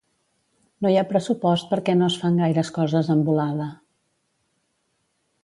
[0.85, 3.71] No hi ha pressupost perquè no es fan gaires coses amb volada